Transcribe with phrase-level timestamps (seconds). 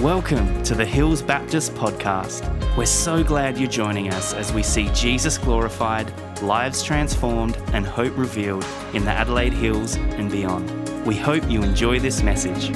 [0.00, 2.48] Welcome to the Hills Baptist Podcast.
[2.74, 6.10] We're so glad you're joining us as we see Jesus glorified,
[6.40, 10.70] lives transformed, and hope revealed in the Adelaide Hills and beyond.
[11.04, 12.74] We hope you enjoy this message.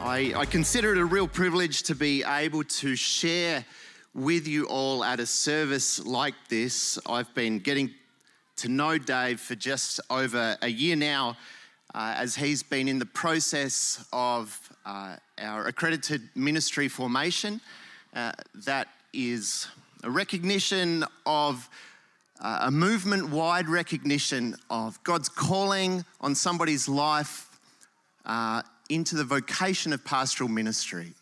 [0.00, 3.64] I, I consider it a real privilege to be able to share
[4.12, 6.98] with you all at a service like this.
[7.06, 7.94] I've been getting
[8.56, 11.36] to know Dave for just over a year now,
[11.94, 17.60] uh, as he's been in the process of uh, our accredited ministry formation.
[18.14, 19.68] Uh, that is
[20.04, 21.68] a recognition of
[22.40, 27.48] uh, a movement wide recognition of God's calling on somebody's life
[28.26, 31.12] uh, into the vocation of pastoral ministry.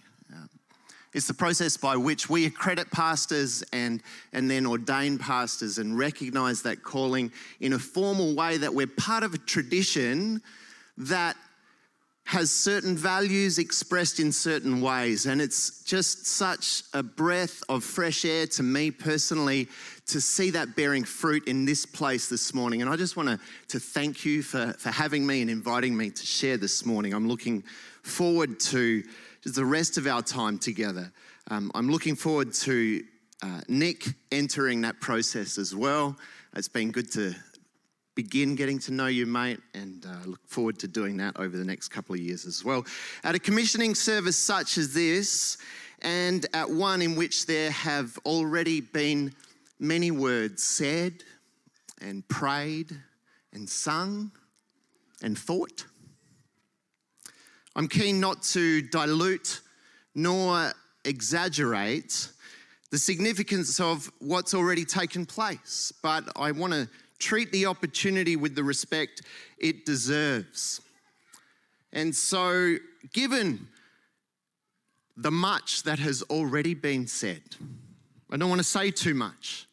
[1.13, 6.63] It's the process by which we accredit pastors and, and then ordain pastors and recognize
[6.63, 10.41] that calling in a formal way that we're part of a tradition
[10.97, 11.37] that
[12.31, 15.27] has certain values expressed in certain ways.
[15.27, 19.67] And it's just such a breath of fresh air to me personally
[20.07, 22.83] to see that bearing fruit in this place this morning.
[22.83, 26.11] And I just want to, to thank you for, for having me and inviting me
[26.11, 27.15] to share this morning.
[27.15, 27.65] I'm looking
[28.05, 29.03] forward to
[29.43, 31.13] just the rest of our time together.
[31.51, 33.03] Um, I'm looking forward to
[33.43, 36.17] uh, Nick entering that process as well.
[36.55, 37.35] It's been good to
[38.15, 41.65] begin getting to know you, mate, and uh, look forward to doing that over the
[41.65, 42.85] next couple of years as well.
[43.25, 45.57] At a commissioning service such as this,
[46.03, 49.35] and at one in which there have already been
[49.79, 51.25] many words said
[52.01, 52.95] and prayed
[53.53, 54.33] and sung
[55.23, 55.87] and thought,
[57.81, 59.63] I'm keen not to dilute
[60.15, 60.71] nor
[61.07, 62.29] exaggerate
[62.91, 68.55] the significance of what's already taken place, but I want to treat the opportunity with
[68.55, 69.23] the respect
[69.57, 70.83] it deserves.
[71.91, 72.77] And so,
[73.15, 73.67] given
[75.17, 77.41] the much that has already been said,
[78.31, 79.67] I don't want to say too much.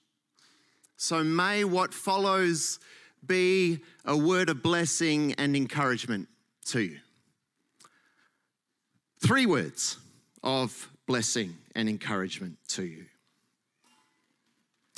[0.96, 2.80] So, may what follows
[3.26, 6.30] be a word of blessing and encouragement
[6.68, 7.00] to you.
[9.20, 9.98] Three words
[10.44, 13.06] of blessing and encouragement to you.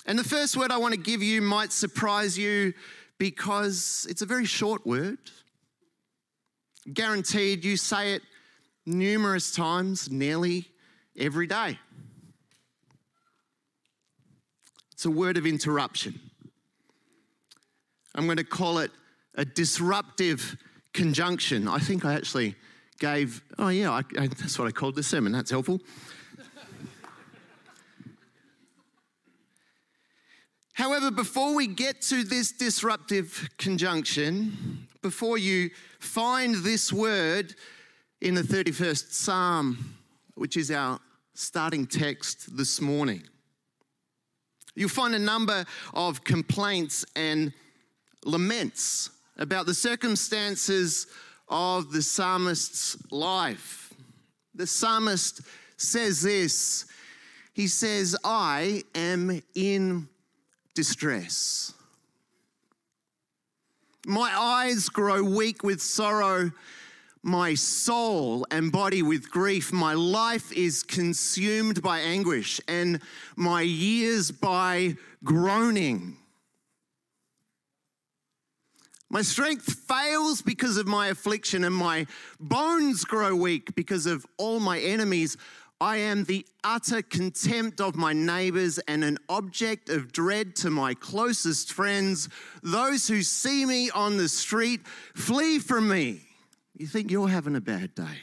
[0.06, 2.74] And the first word I want to give you might surprise you
[3.18, 5.20] because it's a very short word.
[6.92, 8.24] Guaranteed you say it
[8.86, 10.66] numerous times, nearly
[11.18, 11.78] every day.
[14.94, 16.20] It's a word of interruption.
[18.16, 18.92] I'm going to call it
[19.36, 20.58] a disruptive
[20.94, 21.68] conjunction.
[21.68, 22.56] I think I actually
[23.00, 25.32] gave, oh, yeah, I, I, that's what I called this sermon.
[25.32, 25.80] That's helpful.
[30.74, 37.54] However, before we get to this disruptive conjunction, before you find this word
[38.22, 39.98] in the 31st Psalm,
[40.36, 41.00] which is our
[41.34, 43.24] starting text this morning,
[44.74, 47.52] you'll find a number of complaints and
[48.24, 51.08] laments about the circumstances
[51.50, 53.94] of the psalmist's life.
[54.56, 55.42] The psalmist
[55.78, 56.86] says this
[57.54, 60.08] He says, I am in
[60.76, 61.74] distress.
[64.06, 66.52] My eyes grow weak with sorrow,
[67.22, 69.74] my soul and body with grief.
[69.74, 73.02] My life is consumed by anguish, and
[73.36, 76.18] my years by groaning.
[79.10, 82.06] My strength fails because of my affliction, and my
[82.40, 85.36] bones grow weak because of all my enemies.
[85.82, 90.94] I am the utter contempt of my neighbors and an object of dread to my
[90.94, 92.30] closest friends.
[92.62, 96.22] Those who see me on the street flee from me.
[96.78, 98.20] You think you're having a bad day?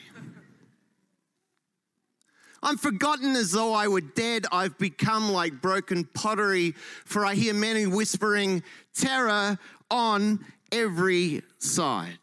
[2.62, 4.46] I'm forgotten as though I were dead.
[4.52, 6.72] I've become like broken pottery,
[7.04, 8.62] for I hear many whispering
[8.94, 9.58] terror
[9.91, 12.19] on every side.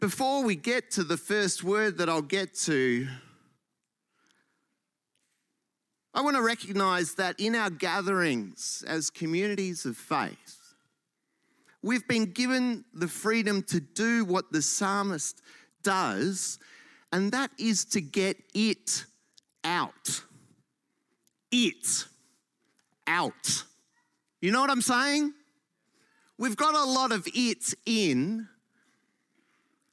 [0.00, 3.08] Before we get to the first word that I'll get to,
[6.12, 10.74] I want to recognize that in our gatherings as communities of faith,
[11.82, 15.40] we've been given the freedom to do what the psalmist
[15.82, 16.58] does,
[17.12, 19.06] and that is to get it
[19.64, 20.22] out.
[21.50, 22.04] It
[23.06, 23.64] out.
[24.44, 25.32] You know what I'm saying?
[26.36, 28.46] We've got a lot of it in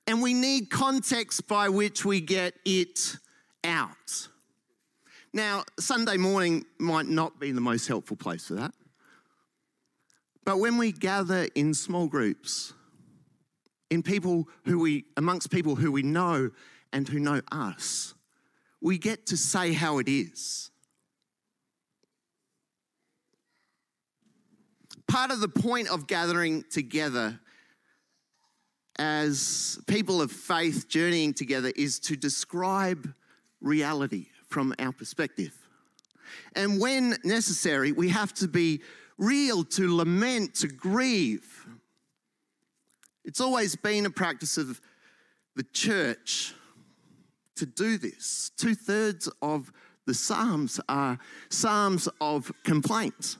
[0.06, 3.16] and we need context by which we get it
[3.64, 4.28] out.
[5.32, 8.74] Now, Sunday morning might not be the most helpful place for that.
[10.44, 12.74] But when we gather in small groups,
[13.90, 16.52] in people who we, amongst people who we know
[16.92, 18.16] and who know us,
[18.82, 20.71] we get to say how it is.
[25.12, 27.38] Part of the point of gathering together
[28.98, 33.14] as people of faith journeying together is to describe
[33.60, 35.54] reality from our perspective.
[36.56, 38.84] And when necessary, we have to be
[39.18, 41.68] real, to lament, to grieve.
[43.26, 44.80] It's always been a practice of
[45.58, 46.54] the church
[47.58, 48.50] to do this.
[48.56, 49.74] Two thirds of
[50.08, 51.20] the Psalms are
[51.50, 53.36] Psalms of complaints.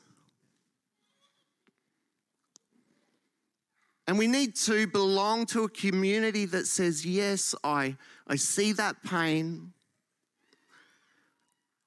[4.08, 7.96] And we need to belong to a community that says, Yes, I,
[8.28, 9.74] I see that pain.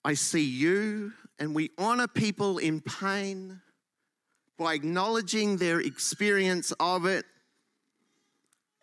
[0.05, 1.13] I see you.
[1.39, 3.61] And we honor people in pain
[4.57, 7.25] by acknowledging their experience of it.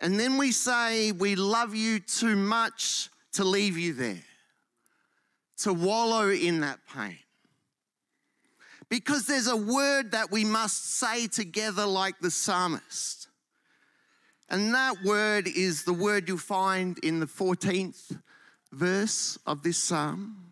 [0.02, 4.24] And then we say, We love you too much to leave you there,
[5.60, 7.20] to wallow in that pain.
[8.90, 13.21] Because there's a word that we must say together, like the psalmist.
[14.52, 18.20] And that word is the word you'll find in the 14th
[18.74, 20.52] verse of this psalm.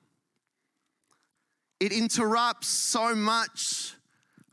[1.81, 3.95] It interrupts so much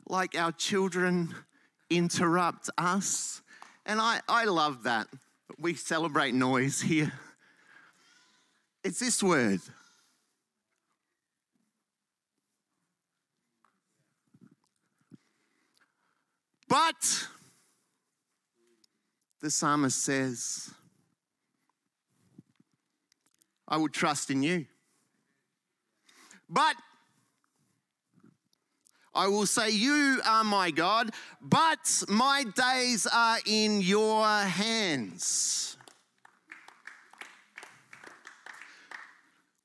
[0.05, 1.33] like our children
[1.89, 3.41] interrupt us.
[3.85, 5.07] And I, I love that.
[5.57, 7.13] We celebrate noise here.
[8.83, 9.61] It's this word.
[16.67, 17.27] But
[19.41, 20.71] the psalmist says,
[23.67, 24.65] I will trust in you.
[26.49, 26.75] But
[29.13, 31.11] I will say, You are my God,
[31.41, 35.77] but my days are in your hands.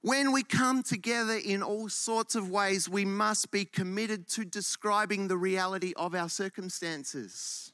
[0.00, 5.28] When we come together in all sorts of ways, we must be committed to describing
[5.28, 7.71] the reality of our circumstances.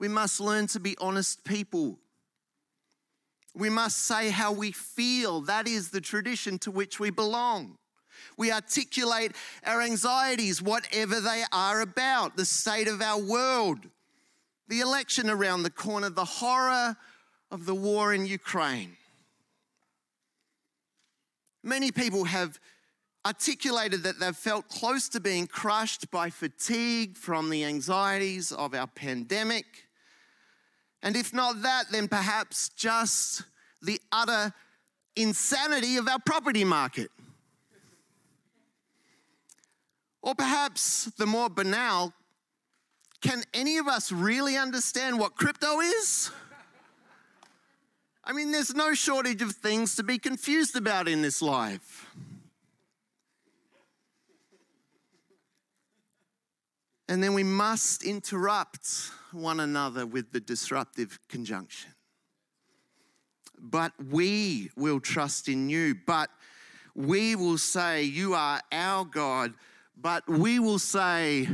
[0.00, 1.98] We must learn to be honest people.
[3.54, 5.42] We must say how we feel.
[5.42, 7.76] That is the tradition to which we belong.
[8.38, 9.32] We articulate
[9.64, 13.80] our anxieties, whatever they are about, the state of our world,
[14.68, 16.96] the election around the corner, the horror
[17.50, 18.96] of the war in Ukraine.
[21.62, 22.58] Many people have
[23.26, 28.86] articulated that they've felt close to being crushed by fatigue from the anxieties of our
[28.86, 29.66] pandemic
[31.02, 33.42] and if not that, then perhaps just
[33.82, 34.52] the utter
[35.16, 37.10] insanity of our property market.
[40.22, 42.12] Or perhaps the more banal,
[43.22, 46.30] can any of us really understand what crypto is?
[48.22, 52.06] I mean, there's no shortage of things to be confused about in this life.
[57.10, 61.90] And then we must interrupt one another with the disruptive conjunction.
[63.58, 65.96] But we will trust in you.
[66.06, 66.30] But
[66.94, 69.54] we will say, You are our God.
[70.00, 71.48] But we will say,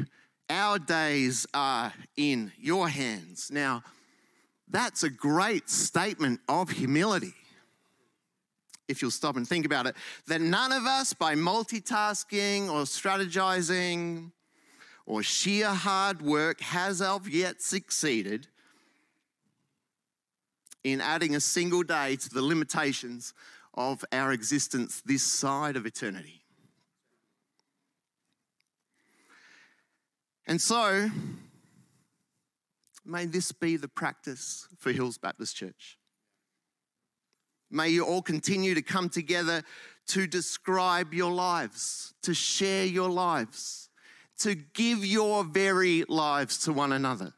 [0.50, 3.50] Our days are in your hands.
[3.50, 3.82] Now,
[4.68, 7.32] that's a great statement of humility.
[8.88, 14.32] If you'll stop and think about it, that none of us, by multitasking or strategizing,
[15.06, 18.48] or sheer hard work has of yet succeeded
[20.82, 23.32] in adding a single day to the limitations
[23.74, 26.42] of our existence this side of eternity.
[30.48, 31.10] And so,
[33.04, 35.98] may this be the practice for Hills Baptist Church.
[37.70, 39.62] May you all continue to come together
[40.08, 43.85] to describe your lives, to share your lives
[44.38, 47.32] to give your very lives to one another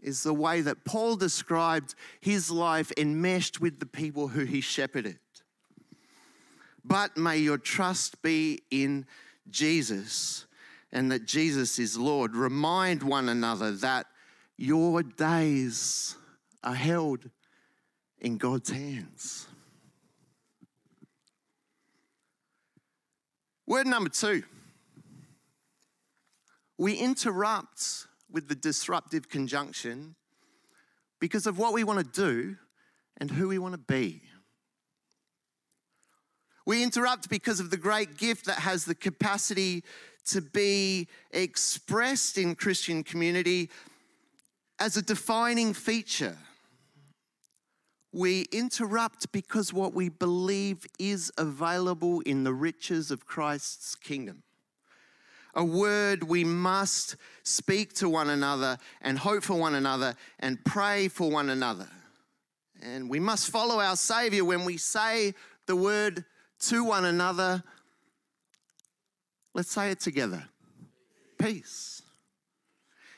[0.00, 5.18] is the way that Paul described his life enmeshed with the people who he shepherded.
[6.84, 9.06] But may your trust be in
[9.50, 10.46] Jesus
[10.92, 12.34] and that Jesus is Lord.
[12.34, 14.06] Remind one another that
[14.56, 16.16] your days
[16.64, 17.30] are held
[18.18, 19.46] in God's hands.
[23.66, 24.42] Word number two
[26.80, 30.14] we interrupt with the disruptive conjunction
[31.20, 32.56] because of what we want to do
[33.18, 34.22] and who we want to be.
[36.64, 39.84] We interrupt because of the great gift that has the capacity
[40.28, 43.68] to be expressed in Christian community
[44.78, 46.38] as a defining feature.
[48.10, 54.44] We interrupt because what we believe is available in the riches of Christ's kingdom.
[55.54, 61.08] A word we must speak to one another and hope for one another and pray
[61.08, 61.88] for one another.
[62.82, 65.34] And we must follow our Savior when we say
[65.66, 66.24] the word
[66.60, 67.62] to one another.
[69.54, 70.44] Let's say it together
[71.38, 72.02] peace.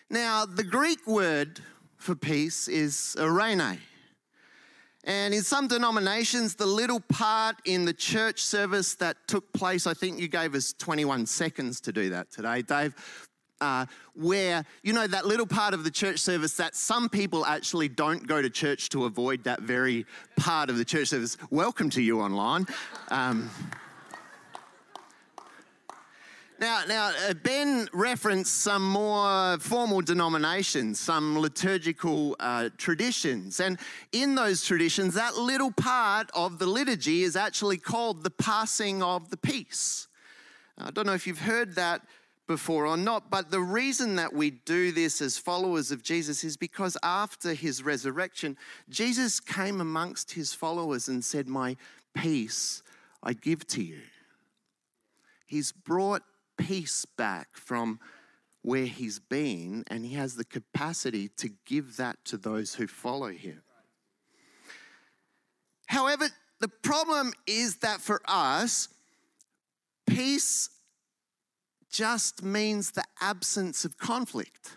[0.08, 1.60] Now, the Greek word
[1.96, 3.78] for peace is eirene.
[5.04, 9.94] And in some denominations, the little part in the church service that took place, I
[9.94, 12.94] think you gave us 21 seconds to do that today, Dave,
[13.60, 17.88] uh, where, you know, that little part of the church service that some people actually
[17.88, 20.06] don't go to church to avoid that very
[20.36, 21.36] part of the church service.
[21.50, 22.66] Welcome to you online.
[23.08, 23.50] Um,
[26.62, 33.58] now, now uh, Ben referenced some more formal denominations, some liturgical uh, traditions.
[33.58, 33.80] And
[34.12, 39.28] in those traditions, that little part of the liturgy is actually called the passing of
[39.30, 40.06] the peace.
[40.78, 42.02] I don't know if you've heard that
[42.46, 46.56] before or not, but the reason that we do this as followers of Jesus is
[46.56, 48.56] because after his resurrection,
[48.88, 51.76] Jesus came amongst his followers and said, My
[52.14, 52.84] peace
[53.20, 53.98] I give to you.
[55.44, 56.22] He's brought
[56.56, 58.00] peace back from
[58.62, 63.28] where he's been, and he has the capacity to give that to those who follow
[63.28, 63.62] him.
[65.86, 66.28] However,
[66.60, 68.88] the problem is that for us,
[70.06, 70.70] peace
[71.90, 74.76] just means the absence of conflict.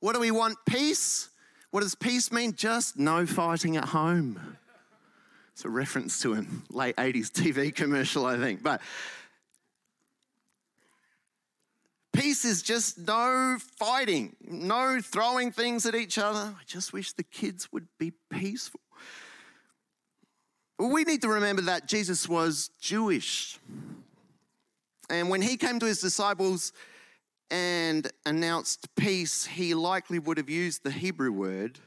[0.00, 0.58] What do we want?
[0.68, 1.30] Peace?
[1.70, 2.54] What does peace mean?
[2.54, 4.58] Just no fighting at home.
[5.52, 8.62] It's a reference to a late 80s TV commercial, I think.
[8.62, 8.82] But
[12.16, 16.54] Peace is just no fighting, no throwing things at each other.
[16.58, 18.80] I just wish the kids would be peaceful.
[20.78, 23.58] we need to remember that Jesus was Jewish.
[25.10, 26.72] And when he came to his disciples
[27.50, 31.78] and announced peace, he likely would have used the Hebrew word.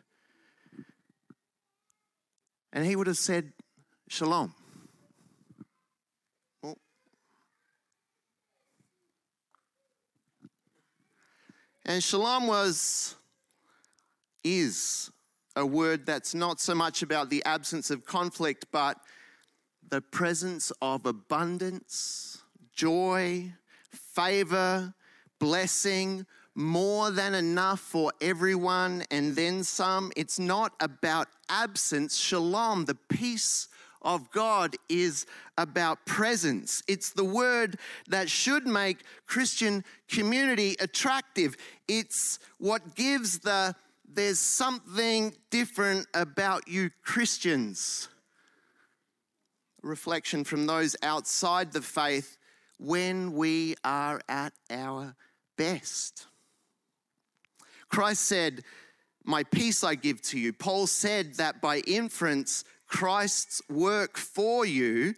[2.72, 3.52] And he would have said,
[4.08, 4.54] Shalom.
[11.90, 13.16] And shalom was,
[14.44, 15.10] is
[15.56, 19.00] a word that's not so much about the absence of conflict, but
[19.90, 22.44] the presence of abundance,
[22.76, 23.52] joy,
[23.90, 24.94] favor,
[25.40, 30.12] blessing, more than enough for everyone, and then some.
[30.16, 32.16] It's not about absence.
[32.18, 33.68] Shalom, the peace
[34.02, 35.26] of God is
[35.58, 36.82] about presence.
[36.88, 37.78] It's the word
[38.08, 41.58] that should make Christian community attractive.
[41.88, 43.76] It's what gives the
[44.12, 48.10] there's something different about you Christians.
[49.82, 52.38] reflection from those outside the faith
[52.80, 55.16] when we are at our
[55.58, 56.28] best.
[57.88, 58.64] Christ said,
[59.24, 60.52] My peace I give to you.
[60.52, 65.14] Paul said that by inference, Christ's work for you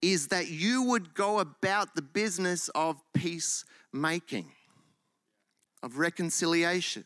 [0.00, 4.52] is that you would go about the business of peacemaking,
[5.82, 7.04] of reconciliation.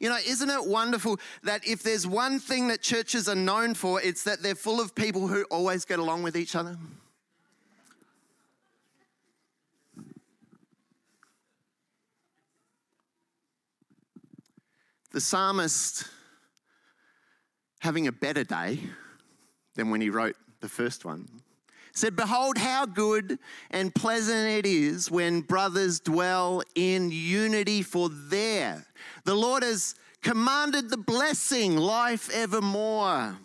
[0.00, 4.00] You know, isn't it wonderful that if there's one thing that churches are known for,
[4.00, 6.76] it's that they're full of people who always get along with each other?
[15.12, 16.08] The psalmist
[17.80, 18.78] having a better day
[19.74, 21.28] than when he wrote the first one.
[21.94, 23.38] Said, Behold, how good
[23.70, 28.86] and pleasant it is when brothers dwell in unity, for there
[29.24, 33.36] the Lord has commanded the blessing, life evermore.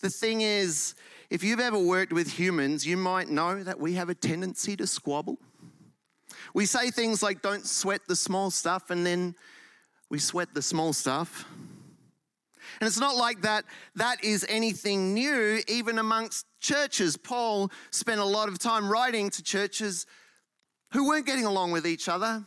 [0.00, 0.94] The thing is,
[1.28, 4.86] if you've ever worked with humans, you might know that we have a tendency to
[4.86, 5.38] squabble.
[6.54, 9.34] We say things like, don't sweat the small stuff, and then
[10.08, 11.44] we sweat the small stuff.
[12.80, 13.64] And it's not like that
[13.94, 17.16] that is anything new, even amongst churches.
[17.16, 20.06] Paul spent a lot of time writing to churches
[20.92, 22.44] who weren't getting along with each other.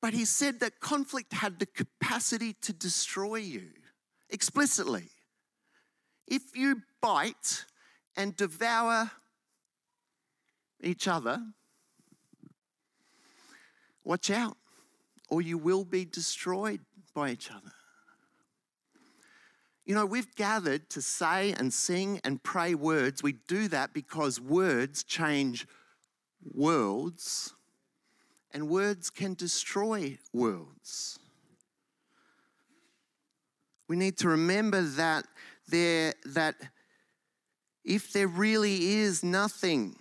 [0.00, 3.68] But he said that conflict had the capacity to destroy you
[4.30, 5.10] explicitly.
[6.26, 7.64] If you bite
[8.16, 9.10] and devour
[10.82, 11.42] each other,
[14.04, 14.56] watch out,
[15.28, 16.80] or you will be destroyed
[17.14, 17.72] by each other.
[19.90, 23.24] You know, we've gathered to say and sing and pray words.
[23.24, 25.66] We do that because words change
[26.54, 27.54] worlds,
[28.52, 31.18] and words can destroy worlds.
[33.88, 35.26] We need to remember that
[35.66, 36.54] there that
[37.84, 39.96] if there really is nothing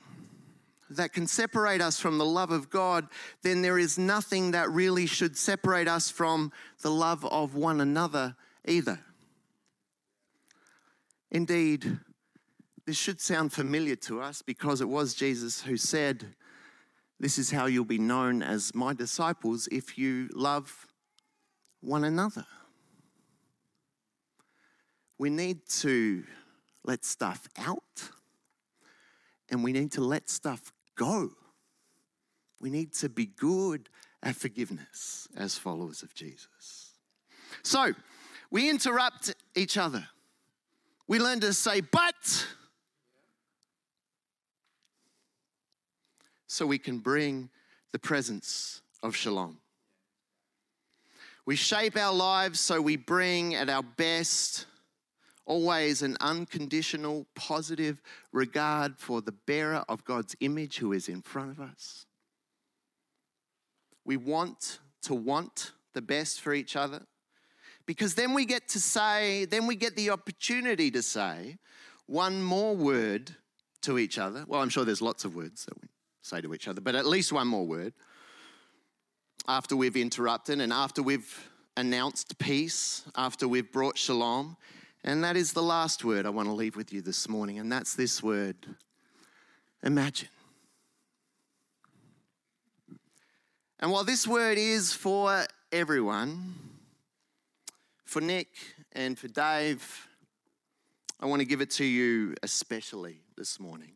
[0.92, 3.08] that can separate us from the love of God,
[3.42, 6.52] then there is nothing that really should separate us from
[6.84, 8.36] the love of one another
[8.68, 9.00] either.
[11.32, 12.00] Indeed,
[12.86, 16.36] this should sound familiar to us because it was Jesus who said,
[17.20, 20.88] This is how you'll be known as my disciples if you love
[21.82, 22.46] one another.
[25.20, 26.24] We need to
[26.84, 28.10] let stuff out
[29.50, 31.32] and we need to let stuff go.
[32.60, 33.90] We need to be good
[34.24, 36.94] at forgiveness as followers of Jesus.
[37.64, 37.94] So,
[38.52, 40.08] we interrupt each other.
[41.10, 42.46] We learn to say, but,
[46.46, 47.50] so we can bring
[47.92, 49.58] the presence of shalom.
[51.48, 54.68] We shape our lives so we bring at our best
[55.48, 61.50] always an unconditional, positive regard for the bearer of God's image who is in front
[61.50, 62.06] of us.
[64.06, 67.02] We want to want the best for each other
[67.90, 71.58] because then we get to say, then we get the opportunity to say
[72.06, 73.32] one more word
[73.82, 74.46] to each other.
[74.48, 75.88] Well, I'm sure there's lots of words that we
[76.22, 77.96] say to each other, but at least one more word
[79.48, 84.56] after we've interrupted and after we've announced peace, after we've brought shalom.
[85.04, 87.72] And that is the last word I want to leave with you this morning, and
[87.72, 88.68] that's this word
[89.82, 90.30] imagine.
[93.80, 96.69] And while this word is for everyone,
[98.10, 98.50] for Nick
[98.94, 100.08] and for Dave,
[101.20, 103.92] I want to give it to you especially this morning.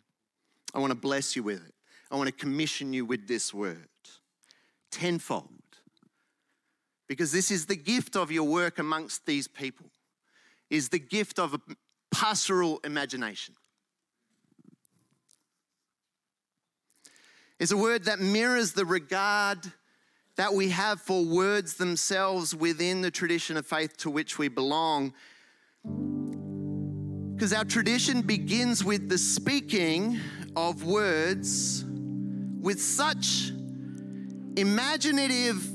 [0.71, 1.73] I want to bless you with it.
[2.11, 3.87] I want to commission you with this word
[4.91, 5.49] tenfold.
[7.07, 9.87] Because this is the gift of your work amongst these people
[10.69, 11.59] is the gift of a
[12.11, 13.55] pastoral imagination.
[17.59, 19.71] It's a word that mirrors the regard
[20.35, 25.13] that we have for words themselves within the tradition of faith to which we belong.
[27.33, 30.19] Because our tradition begins with the speaking
[30.55, 31.83] of words
[32.61, 33.51] with such
[34.55, 35.67] imaginative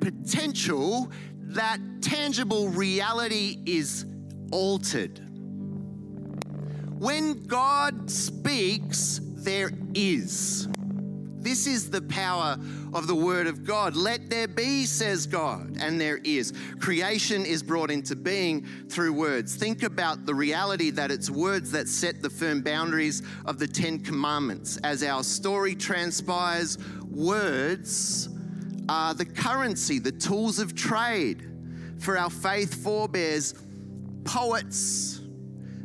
[0.00, 4.06] potential that tangible reality is
[4.52, 5.20] altered.
[6.98, 10.68] When God speaks, there is.
[11.46, 12.58] This is the power
[12.92, 13.94] of the Word of God.
[13.94, 16.52] Let there be, says God, and there is.
[16.80, 19.54] Creation is brought into being through words.
[19.54, 24.00] Think about the reality that it's words that set the firm boundaries of the Ten
[24.00, 24.78] Commandments.
[24.78, 26.78] As our story transpires,
[27.08, 28.28] words
[28.88, 31.48] are the currency, the tools of trade
[32.00, 33.54] for our faith forebears
[34.24, 35.20] poets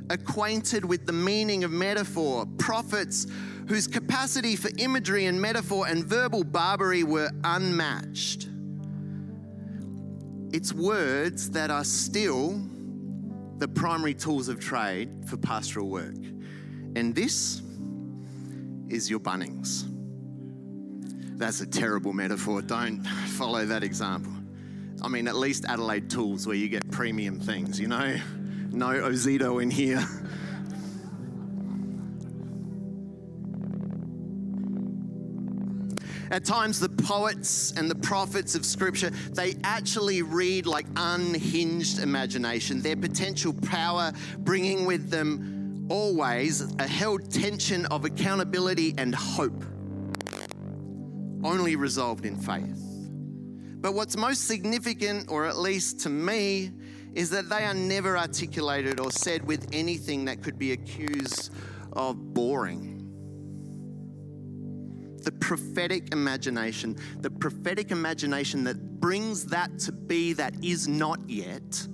[0.10, 3.28] acquainted with the meaning of metaphor, prophets
[3.72, 8.50] whose capacity for imagery and metaphor and verbal barbarity were unmatched.
[10.52, 12.62] It's words that are still
[13.60, 16.18] the primary tools of trade for pastoral work.
[16.98, 17.62] And this
[18.90, 19.86] is your Bunnings.
[21.38, 22.62] That's a terrible metaphor.
[22.62, 23.02] Don't
[23.38, 24.34] follow that example.
[25.02, 28.18] I mean, at least Adelaide Tools, where you get premium things, you know?
[28.72, 30.06] No Ozito in here.
[36.32, 42.82] At times, the poets and the prophets of Scripture, they actually read like unhinged imagination,
[42.82, 49.62] their potential power bringing with them always a held tension of accountability and hope,
[51.44, 52.80] only resolved in faith.
[53.82, 56.72] But what's most significant, or at least to me,
[57.14, 61.52] is that they are never articulated or said with anything that could be accused
[61.92, 63.01] of boring.
[65.24, 71.88] The prophetic imagination, the prophetic imagination that brings that to be that is not yet,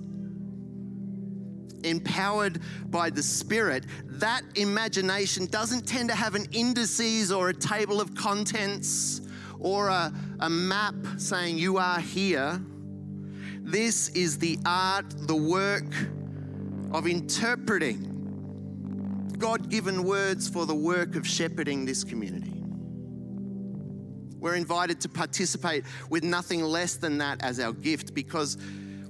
[1.84, 2.60] empowered
[2.90, 8.14] by the Spirit, that imagination doesn't tend to have an indices or a table of
[8.14, 9.20] contents
[9.58, 12.60] or a, a map saying you are here.
[13.60, 15.92] This is the art, the work
[16.92, 18.14] of interpreting
[19.38, 22.57] God given words for the work of shepherding this community.
[24.40, 28.56] We're invited to participate with nothing less than that as our gift because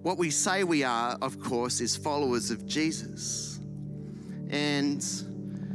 [0.02, 3.60] what we say we are, of course, is followers of Jesus.
[4.50, 5.04] And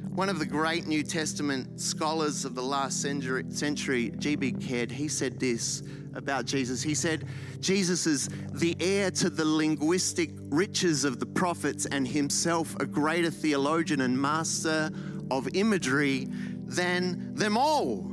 [0.09, 4.53] one of the great New Testament scholars of the last century, century G.B.
[4.53, 5.83] Caird, he said this
[6.15, 6.81] about Jesus.
[6.81, 7.25] He said,
[7.59, 13.31] Jesus is the heir to the linguistic riches of the prophets and himself a greater
[13.31, 14.91] theologian and master
[15.31, 16.27] of imagery
[16.65, 18.12] than them all.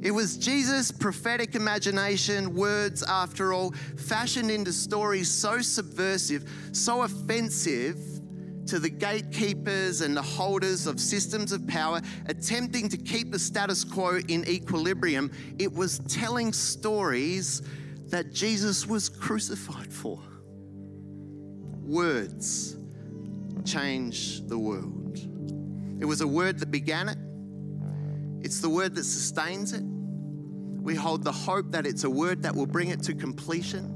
[0.00, 7.98] It was Jesus' prophetic imagination, words after all, fashioned into stories so subversive, so offensive
[8.66, 13.82] to the gatekeepers and the holders of systems of power, attempting to keep the status
[13.82, 15.30] quo in equilibrium.
[15.58, 17.62] It was telling stories
[18.08, 20.20] that Jesus was crucified for.
[21.82, 22.76] Words
[23.64, 25.18] change the world.
[26.00, 27.18] It was a word that began it,
[28.42, 29.82] it's the word that sustains it.
[29.82, 33.94] We hold the hope that it's a word that will bring it to completion.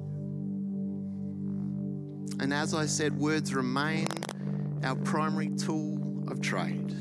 [2.40, 4.08] And as I said, words remain
[4.82, 6.92] our primary tool of trade.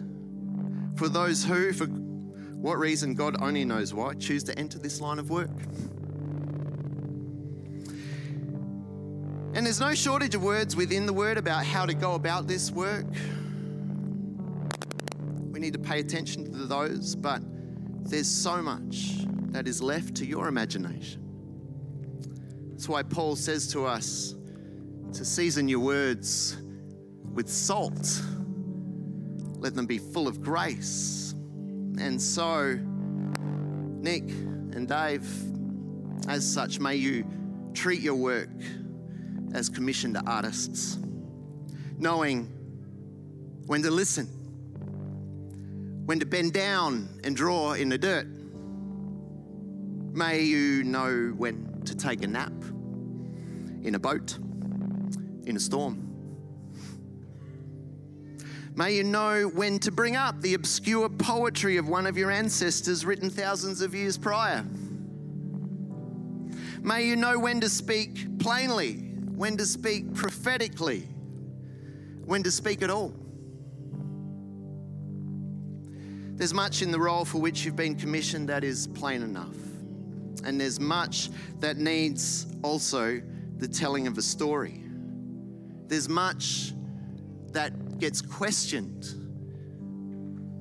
[0.95, 5.17] For those who, for what reason God only knows why, choose to enter this line
[5.17, 5.49] of work.
[9.54, 12.71] And there's no shortage of words within the word about how to go about this
[12.71, 13.06] work.
[15.62, 17.39] Need to pay attention to those, but
[18.10, 19.12] there's so much
[19.52, 21.21] that is left to your imagination.
[22.71, 24.34] That's why Paul says to us
[25.13, 26.58] to season your words
[27.32, 28.24] with salt.
[29.60, 31.36] Let them be full of grace.
[32.00, 32.80] And so,
[34.00, 35.30] Nick and Dave,
[36.28, 37.24] as such, may you
[37.76, 38.50] treat your work
[39.54, 40.97] as commissioned artists,
[42.00, 42.45] knowing
[43.67, 44.40] when to listen,
[46.05, 48.27] when to bend down and draw in the dirt.
[50.13, 52.51] May you know when to take a nap
[53.83, 54.37] in a boat,
[55.45, 56.07] in a storm.
[58.75, 63.05] May you know when to bring up the obscure poetry of one of your ancestors
[63.05, 64.65] written thousands of years prior.
[66.81, 68.95] May you know when to speak plainly,
[69.35, 71.01] when to speak prophetically,
[72.25, 73.13] when to speak at all.
[76.41, 79.56] There's much in the role for which you've been commissioned that is plain enough.
[80.43, 83.21] And there's much that needs also
[83.58, 84.82] the telling of a story.
[85.86, 86.73] There's much
[87.51, 89.06] that gets questioned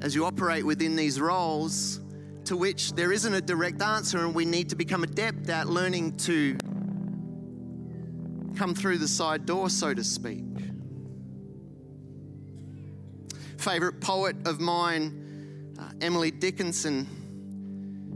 [0.03, 2.01] as you operate within these roles
[2.45, 6.19] to which there isn't a direct answer, and we need to become adept at learning
[6.19, 6.59] to
[8.55, 10.45] come through the side door, so to speak.
[13.57, 15.20] Favorite poet of mine,
[15.81, 17.07] uh, Emily Dickinson,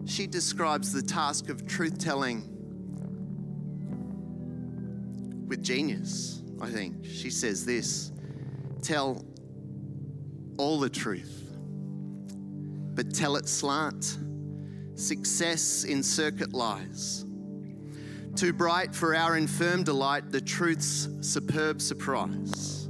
[0.07, 2.51] she describes the task of truth telling
[5.49, 7.05] with genius, I think.
[7.05, 8.13] She says this
[8.83, 9.25] tell
[10.59, 11.57] all the truth,
[12.95, 14.19] but tell it slant.
[14.97, 17.25] Success in circuit lies.
[18.37, 22.89] Too bright for our infirm delight, the truth's superb surprise.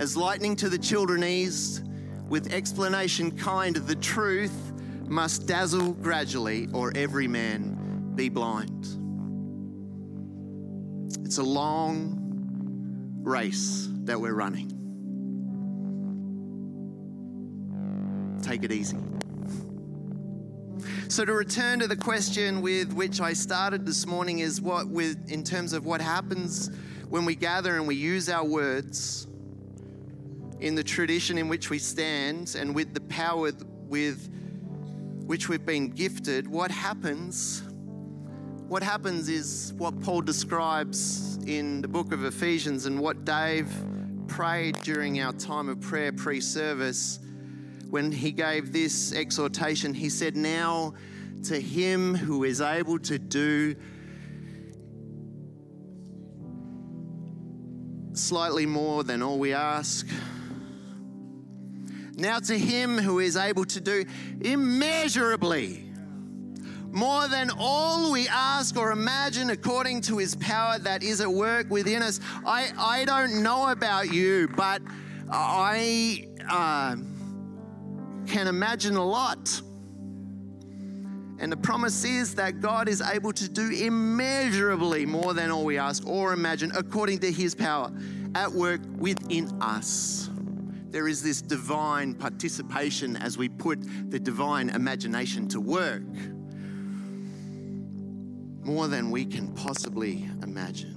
[0.00, 1.86] As lightning to the children eased,
[2.28, 4.72] with explanation kind, the truth
[5.06, 8.86] must dazzle gradually, or every man be blind.
[11.24, 12.20] It's a long
[13.22, 14.70] race that we're running.
[18.42, 18.98] Take it easy.
[21.08, 25.30] So to return to the question with which I started this morning is what with
[25.30, 26.70] in terms of what happens
[27.08, 29.26] when we gather and we use our words
[30.64, 33.52] in the tradition in which we stand and with the power
[33.86, 34.30] with
[35.26, 37.62] which we've been gifted, what happens?
[38.66, 43.70] What happens is what Paul describes in the book of Ephesians and what Dave
[44.26, 47.18] prayed during our time of prayer pre service
[47.90, 49.92] when he gave this exhortation.
[49.92, 50.94] He said, Now
[51.42, 53.76] to him who is able to do
[58.14, 60.08] slightly more than all we ask.
[62.16, 64.04] Now to him who is able to do
[64.40, 65.84] immeasurably
[66.94, 71.68] more than all we ask or imagine according to his power that is at work
[71.68, 72.20] within us.
[72.46, 74.80] I, I don't know about you, but
[75.28, 76.94] I uh,
[78.26, 79.60] can imagine a lot.
[81.40, 85.78] And the promise is that God is able to do immeasurably more than all we
[85.78, 87.90] ask or imagine according to his power
[88.36, 90.30] at work within us.
[90.94, 93.80] There is this divine participation as we put
[94.12, 96.04] the divine imagination to work.
[98.62, 100.94] more than we can possibly imagine.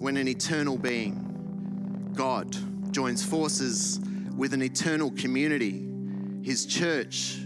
[0.00, 2.56] When an eternal being, God,
[2.92, 4.00] joins forces
[4.36, 5.86] with an eternal community,
[6.42, 7.38] His church,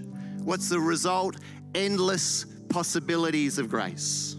[0.43, 1.37] what's the result?
[1.75, 4.37] Endless possibilities of grace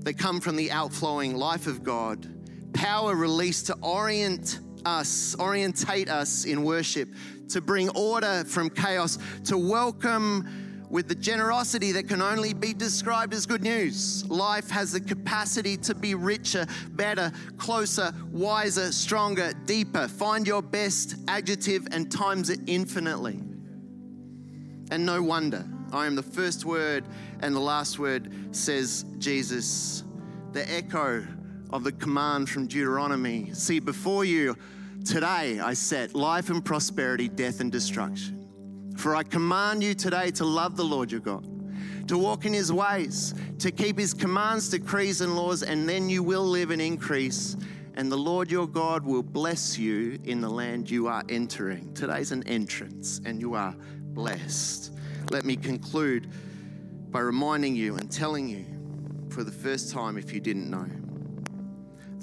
[0.00, 2.26] that come from the outflowing life of God,
[2.72, 7.08] power released to orient us, orientate us in worship,
[7.50, 13.34] to bring order from chaos, to welcome with the generosity that can only be described
[13.34, 14.24] as good news.
[14.30, 20.06] Life has the capacity to be richer, better, closer, wiser, stronger, deeper.
[20.06, 23.40] Find your best adjective and times it infinitely.
[24.92, 27.04] And no wonder, I am the first word
[27.40, 30.04] and the last word, says Jesus.
[30.52, 31.26] The echo
[31.74, 33.52] of the command from Deuteronomy.
[33.52, 34.56] See, before you
[35.04, 38.94] today I set life and prosperity, death and destruction.
[38.96, 41.44] For I command you today to love the Lord your God,
[42.06, 46.22] to walk in his ways, to keep his commands, decrees, and laws, and then you
[46.22, 47.56] will live and increase.
[47.96, 51.92] And the Lord your God will bless you in the land you are entering.
[51.92, 53.74] Today's an entrance, and you are
[54.12, 54.92] blessed.
[55.32, 56.30] Let me conclude
[57.10, 58.64] by reminding you and telling you
[59.28, 60.86] for the first time, if you didn't know,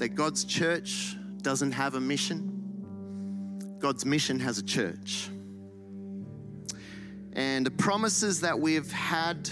[0.01, 3.77] that God's church doesn't have a mission.
[3.77, 5.29] God's mission has a church.
[7.33, 9.47] And the promises that we've had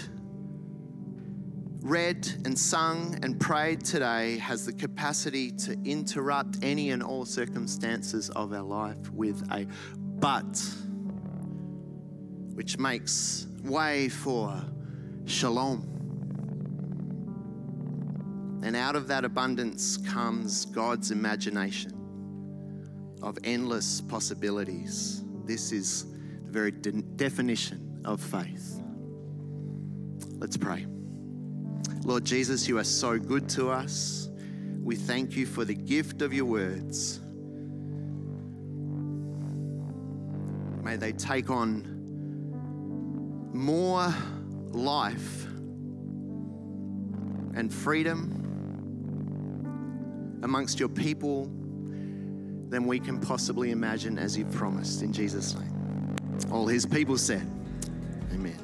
[1.82, 8.28] read and sung and prayed today has the capacity to interrupt any and all circumstances
[8.30, 9.68] of our life with a
[10.18, 10.60] but,
[12.54, 14.60] which makes way for
[15.26, 15.99] shalom.
[18.62, 21.92] And out of that abundance comes God's imagination
[23.22, 25.24] of endless possibilities.
[25.44, 26.06] This is
[26.44, 28.80] the very de- definition of faith.
[30.38, 30.86] Let's pray.
[32.04, 34.28] Lord Jesus, you are so good to us.
[34.82, 37.20] We thank you for the gift of your words.
[40.82, 41.86] May they take on
[43.52, 44.14] more
[44.72, 45.44] life
[47.54, 48.39] and freedom
[50.42, 51.44] amongst your people
[52.68, 55.02] than we can possibly imagine as you've promised.
[55.02, 56.16] In Jesus' name.
[56.50, 57.46] All his people said,
[58.32, 58.58] Amen.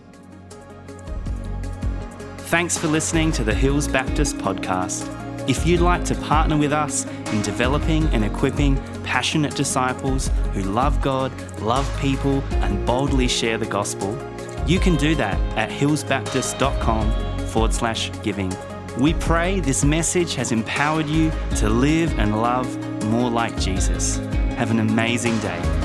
[2.39, 5.13] Thanks for listening to the Hills Baptist podcast.
[5.49, 11.01] If you'd like to partner with us in developing and equipping passionate disciples who love
[11.01, 14.17] God, love people, and boldly share the gospel,
[14.67, 18.53] you can do that at hillsbaptist.com forward slash giving.
[18.99, 22.67] We pray this message has empowered you to live and love
[23.05, 24.17] more like Jesus.
[24.57, 25.76] Have an amazing day.